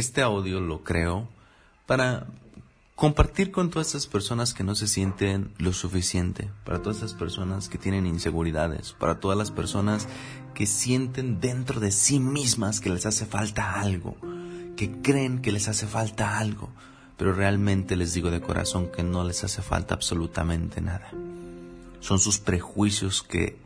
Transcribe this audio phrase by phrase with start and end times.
[0.00, 1.28] Este audio lo creo
[1.84, 2.26] para
[2.94, 7.68] compartir con todas esas personas que no se sienten lo suficiente, para todas esas personas
[7.68, 10.08] que tienen inseguridades, para todas las personas
[10.54, 14.16] que sienten dentro de sí mismas que les hace falta algo,
[14.74, 16.70] que creen que les hace falta algo,
[17.18, 21.10] pero realmente les digo de corazón que no les hace falta absolutamente nada.
[22.00, 23.58] Son sus prejuicios que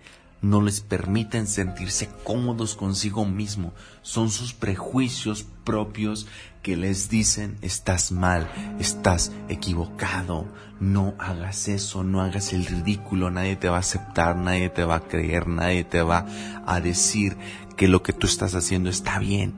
[0.45, 3.73] no les permiten sentirse cómodos consigo mismo.
[4.03, 6.27] Son sus prejuicios propios
[6.63, 10.47] que les dicen estás mal, estás equivocado,
[10.81, 14.97] no hagas eso, no hagas el ridículo, nadie te va a aceptar, nadie te va
[14.97, 16.27] a creer, nadie te va
[16.67, 17.37] a decir
[17.77, 19.55] que lo que tú estás haciendo está bien.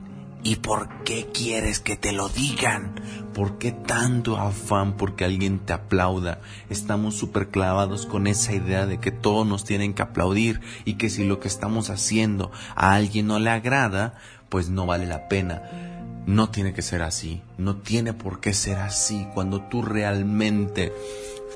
[0.47, 2.95] ¿Y por qué quieres que te lo digan?
[3.33, 6.39] ¿Por qué tanto afán porque alguien te aplauda?
[6.69, 11.09] Estamos súper clavados con esa idea de que todos nos tienen que aplaudir y que
[11.09, 14.13] si lo que estamos haciendo a alguien no le agrada,
[14.47, 15.63] pues no vale la pena.
[16.25, 19.27] No tiene que ser así, no tiene por qué ser así.
[19.33, 20.93] Cuando tú realmente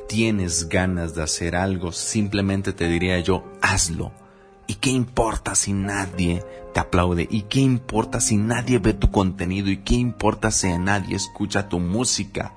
[0.09, 4.11] tienes ganas de hacer algo, simplemente te diría yo, hazlo
[4.71, 7.27] ¿Y qué importa si nadie te aplaude?
[7.29, 9.69] ¿Y qué importa si nadie ve tu contenido?
[9.69, 12.53] ¿Y qué importa si nadie escucha tu música?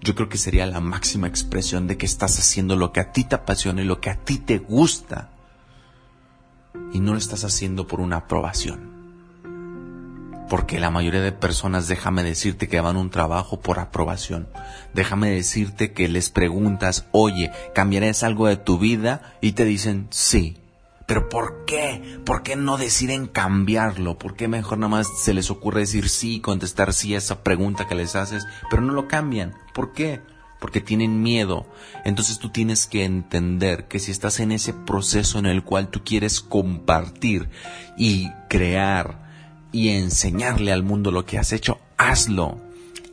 [0.00, 3.24] Yo creo que sería la máxima expresión de que estás haciendo lo que a ti
[3.24, 5.32] te apasiona y lo que a ti te gusta.
[6.94, 8.91] Y no lo estás haciendo por una aprobación.
[10.52, 14.50] Porque la mayoría de personas, déjame decirte que van a un trabajo por aprobación.
[14.92, 19.32] Déjame decirte que les preguntas, oye, ¿cambiarás algo de tu vida?
[19.40, 20.58] Y te dicen, sí.
[21.06, 22.20] Pero ¿por qué?
[22.26, 24.18] ¿Por qué no deciden cambiarlo?
[24.18, 27.88] ¿Por qué mejor nada más se les ocurre decir sí, contestar sí a esa pregunta
[27.88, 29.54] que les haces, pero no lo cambian?
[29.72, 30.20] ¿Por qué?
[30.60, 31.66] Porque tienen miedo.
[32.04, 36.04] Entonces tú tienes que entender que si estás en ese proceso en el cual tú
[36.04, 37.48] quieres compartir
[37.96, 39.21] y crear
[39.72, 42.60] y enseñarle al mundo lo que has hecho, hazlo,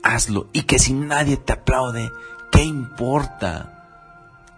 [0.03, 0.49] hazlo.
[0.53, 2.11] Y que si nadie te aplaude,
[2.51, 3.75] ¿qué importa?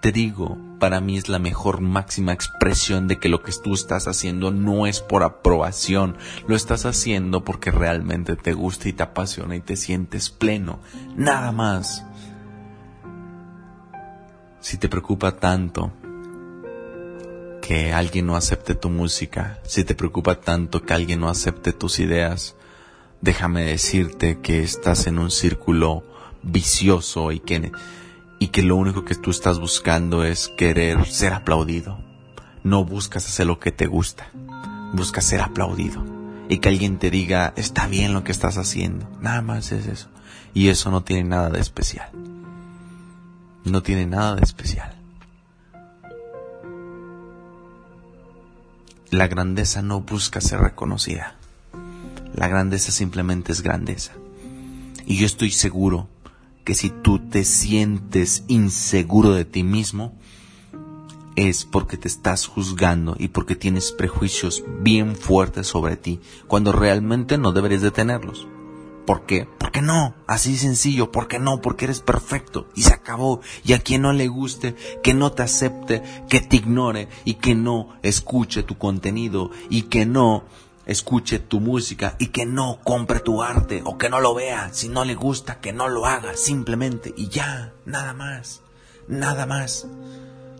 [0.02, 4.08] Te digo, para mí es la mejor máxima expresión de que lo que tú estás
[4.08, 6.18] haciendo no es por aprobación,
[6.48, 10.80] lo estás haciendo porque realmente te gusta y te apasiona y te sientes pleno,
[11.16, 12.04] nada más.
[14.60, 15.92] Si te preocupa tanto
[17.72, 22.00] que alguien no acepte tu música, si te preocupa tanto que alguien no acepte tus
[22.00, 22.58] ideas,
[23.22, 26.04] déjame decirte que estás en un círculo
[26.44, 27.72] vicioso y que,
[28.40, 31.98] y que lo único que tú estás buscando es querer ser aplaudido.
[32.62, 34.30] No buscas hacer lo que te gusta,
[34.92, 36.04] buscas ser aplaudido
[36.50, 39.08] y que alguien te diga está bien lo que estás haciendo.
[39.22, 40.10] Nada más es eso.
[40.54, 42.10] Y eso no tiene nada de especial.
[43.64, 45.01] No tiene nada de especial.
[49.12, 51.36] La grandeza no busca ser reconocida.
[52.34, 54.14] La grandeza simplemente es grandeza.
[55.06, 56.08] Y yo estoy seguro
[56.64, 60.14] que si tú te sientes inseguro de ti mismo,
[61.36, 67.38] es porque te estás juzgando y porque tienes prejuicios bien fuertes sobre ti, cuando realmente
[67.38, 68.48] no deberías de tenerlos.
[69.06, 69.46] ¿Por qué?
[69.82, 73.42] No, así sencillo, porque no, porque eres perfecto y se acabó.
[73.64, 77.56] Y a quien no le guste, que no te acepte, que te ignore y que
[77.56, 80.44] no escuche tu contenido y que no
[80.86, 84.70] escuche tu música y que no compre tu arte o que no lo vea.
[84.72, 88.62] Si no le gusta, que no lo haga simplemente y ya, nada más,
[89.08, 89.88] nada más.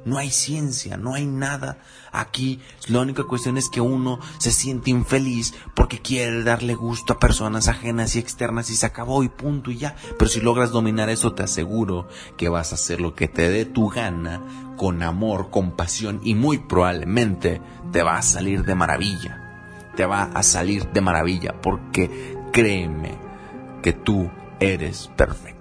[0.04, 1.78] No hay ciencia, no hay nada.
[2.12, 7.20] Aquí la única cuestión es que uno se siente infeliz porque quiere darle gusto a
[7.20, 9.96] personas ajenas y externas y se acabó y punto y ya.
[10.18, 13.66] Pero si logras dominar eso te aseguro que vas a hacer lo que te dé
[13.66, 17.62] tu gana con amor, con pasión y muy probablemente
[17.92, 19.92] te va a salir de maravilla.
[19.96, 23.20] Te va a salir de maravilla porque créeme
[23.84, 25.61] que tú eres perfecto.